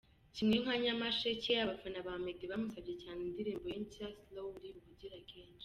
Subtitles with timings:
[0.35, 5.59] Kimwe nka Nyamasheke, abafana ba Meddy bamusabye cyane indirimbo ye nshya Slowly ubugira kenshi.